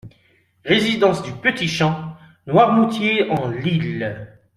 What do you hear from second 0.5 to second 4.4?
Résidence du Petit Champ, Noirmoutier-en-l'Île